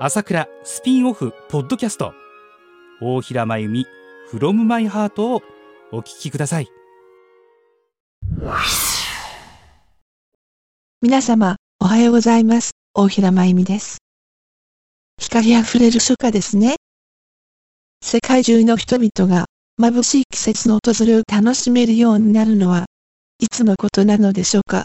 [0.00, 2.14] 朝倉スピンオフポッドキャスト。
[3.00, 3.86] 大平真由美
[4.32, 5.42] from my heart を
[5.90, 6.68] お聞きください。
[11.02, 12.74] 皆様おはようございます。
[12.94, 13.98] 大平真由美です。
[15.18, 16.76] 光あふれる初夏ですね。
[18.00, 19.46] 世界中の人々が
[19.80, 22.86] 眩しい季節の訪れを楽しめるようになるのは
[23.40, 24.84] いつのことなのでしょうか。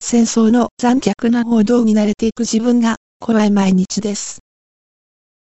[0.00, 4.40] 戦争の残虐な報道に慣れていく自分が怖い毎日です。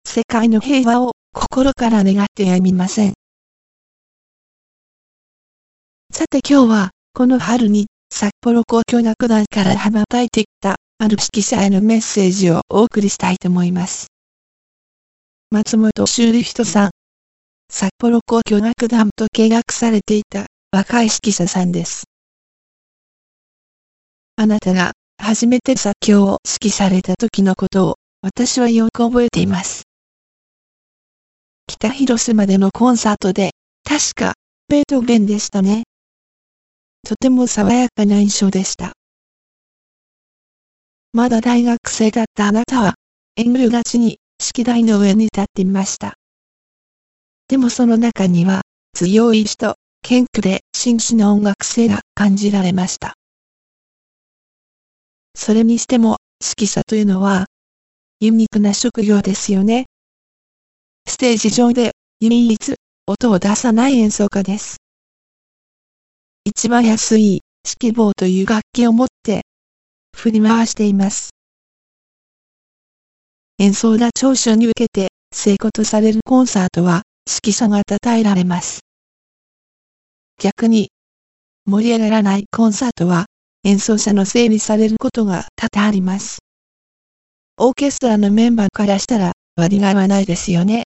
[0.03, 3.13] 世界の平和を心から願ってやみません。
[6.11, 14.07] さて今日は、この春に札幌交響楽団から羽ばたいてきたある指揮者へのメッセージをお送りしたいと思います。
[15.51, 16.89] 松本修理人さん。
[17.69, 22.05] 札幌交響楽団と契約されていた若い指揮者さんです。
[24.35, 29.83] あなたが初めて作曲を指揮された時のことを、私はよく覚えています。
[31.67, 33.51] 北広島でのコンサートで、
[33.83, 34.33] 確か、
[34.67, 35.83] ベートーベンでしたね。
[37.07, 38.93] とても爽やかな印象でした。
[41.13, 42.95] まだ大学生だったあなたは、
[43.35, 46.15] 遠慮がちに、式台の上に立っていました。
[47.47, 48.61] でもその中には、
[48.93, 53.13] 強い意志と、謙虚で真摯な音楽性が感じられました。
[55.35, 57.45] それにしても、指揮者というのは、
[58.19, 59.85] ユニークな職業ですよね。
[61.07, 62.75] ステージ上で、唯一、
[63.07, 64.77] 音を出さない演奏家です。
[66.43, 67.41] 一番安い、
[67.81, 69.41] 指揮棒という楽器を持って、
[70.15, 71.31] 振り回しています。
[73.59, 78.79] 演奏が長所に受けて、成功とされるコンサートは、指揮者が称えられます。
[80.39, 80.89] 逆に、
[81.65, 83.27] 盛り上がらないコンサートは、
[83.63, 86.39] 演奏者のせいにされることが多々あります。
[87.57, 90.83] オーケストラのメンバーからしたら割り合わないですよね。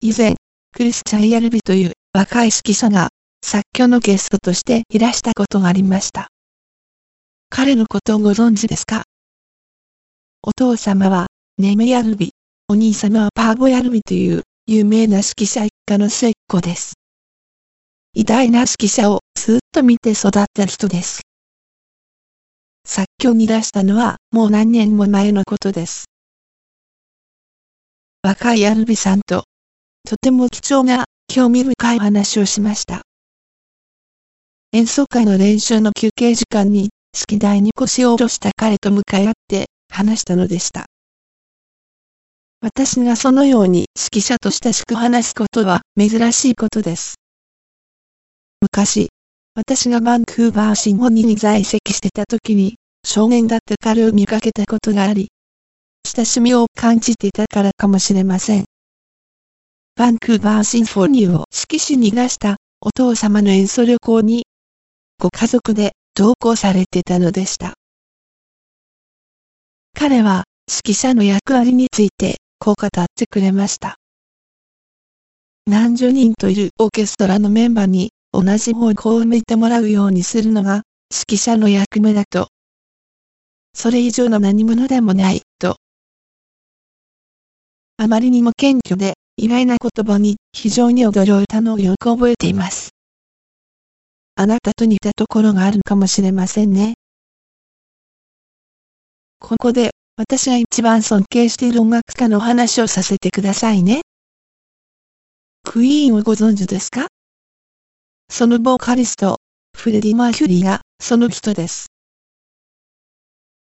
[0.00, 0.36] 以前、
[0.72, 3.08] クリスチャン・ヤルビという若い指揮者が
[3.44, 6.28] 作曲のゲストとしていらしたことがありました。
[7.50, 9.02] 彼のことをご存知ですか？
[10.42, 11.26] お父様は
[11.58, 12.30] ネメヤルビ、
[12.68, 16.94] お兄様はパーボヤルビという有名な指揮者一家の末っ子です。
[18.14, 21.20] 偉大な指揮者をずっと見て育った人です。
[22.84, 26.06] 作曲に出したのはもう何年も前のことです。
[28.24, 29.44] 若いアルビさんと、
[30.04, 33.02] とても貴重な興味深い話をしました。
[34.72, 40.86] 演奏会の練習の休憩時間に、好き台に腰を下ろした彼と向かい合って話したのでした。
[42.62, 47.14] 私がそのように指揮者と親しく話すことは珍しいことです。
[48.60, 49.10] 昔、
[49.56, 52.74] 私がバンクーバーシンフォニーに在籍してた時に、
[53.06, 55.28] 少年だった彼を見かけたことがあり、
[56.04, 58.66] 親しみを感じていたからかもしれません。
[59.96, 64.44] バンクーバーシンフォニーを指揮しに出したお父様の演奏旅行に、
[65.18, 67.76] ご家族で同行されてたのでした。
[69.98, 73.96] 彼は指揮者の役割についてこう語ってくれました。
[75.64, 82.48] 何十人といるオーケストラのメンバーに同じ方向を向いてもらうようにするのが指揮者の役目だと。
[83.74, 85.76] それ以上の何者でもない、と。
[87.98, 92.90] あまりにも謙虚で意外な言葉に非常に驚いたのをよく覚えています。
[94.34, 96.94] あなたと似たところがあるかもしれませんね。
[99.38, 104.00] ここで私が一番尊敬している音楽家のお話をさせてくださいね。
[105.62, 107.08] クイーンをご存知ですか？
[108.28, 109.36] そのボーカリスト、
[109.76, 111.86] フレディ・マーキュリーがその人です。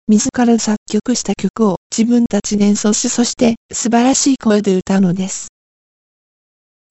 [0.08, 5.48] 自ら作曲した曲を自分たちで演奏しそして素晴らしい声で歌うのです。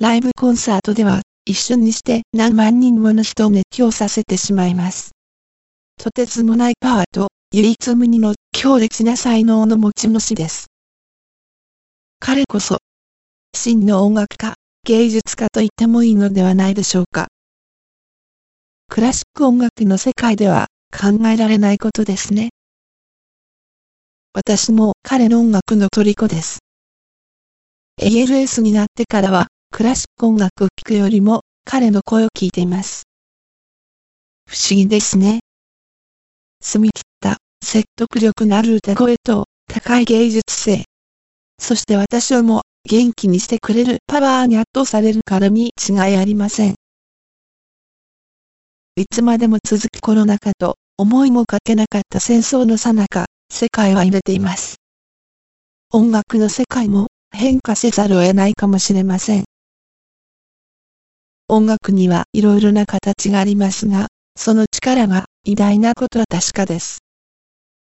[0.00, 5.12] ライブコンサートでは一瞬にして何万人もの人を熱狂させてしまいます。
[5.96, 10.66] とてつもないパワーと唯一無二の強烈な才能の持ち主です。
[12.19, 12.78] 彼こそ、
[13.55, 17.28] 真の音楽家、芸術家と言ってもいいのではないでしょうか。
[18.94, 22.50] クラシック音楽の世界では考えられないことですね。
[24.32, 26.61] 私も彼の音楽の虜です。
[28.00, 33.02] ALS になってからはクラシック音楽を聴くよりも彼の声を聞いています。
[34.49, 35.40] 不思議ですね。
[36.62, 40.85] 澄み切った説得力のある歌声と高い芸術性。
[41.58, 46.76] そして私をも元気にしてくれるパワーに圧倒されるからに違いありません。
[48.96, 54.76] いつまでも続くコロナ禍と思いもかけなかった戦争の最中、世界は揺れています。
[55.93, 59.44] 音楽の世界も変化せざるを得ないかもしれません。
[61.49, 64.06] 音楽にはいろいろな形がありますが、
[64.37, 66.99] その力が偉大なことは確かです。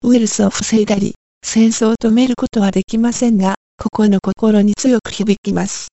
[0.02, 5.92] ウイルスを防いだり、戦争を止めることはできませんが、個々の心に強く響きます。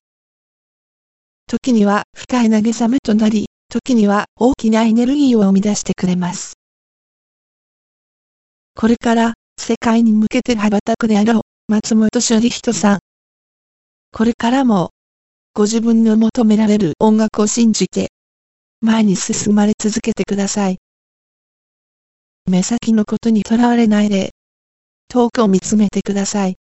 [1.46, 6.54] 時には深い慰めとなり、時には大きなエネルギーを生み出してくれます。
[8.74, 12.98] これから世界に向けて羽ばたくであろう松本処理人さん。
[14.12, 14.90] これからも
[15.54, 18.10] ご自分の求められる音楽を信じて、
[18.80, 20.78] 前に進まれ続けてください。
[22.46, 24.30] 目先のことにとらわれないで、
[25.08, 26.56] 遠くを見つめてください。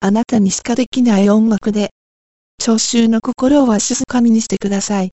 [0.00, 1.90] あなたにしかできない音楽で、
[2.58, 5.15] 聴衆の心をわしづかみにしてください。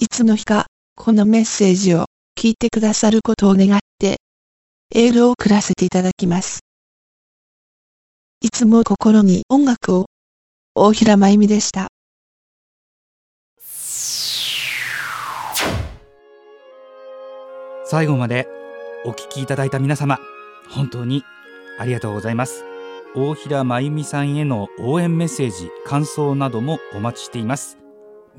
[0.00, 2.04] いつの日か、このメッセージを
[2.38, 4.18] 聞いてくださることを願って、
[4.94, 6.60] エールを送らせていただきます。
[8.40, 10.06] いつも心に音楽を
[10.76, 11.88] 大平真由美でした。
[17.84, 18.46] 最後まで
[19.04, 20.20] お聞きいただいた皆様、
[20.70, 21.24] 本当に
[21.76, 22.62] ありがとうございます。
[23.16, 27.78] 大平真由美さんへの応援メッセージ、感想などもお待ちしています。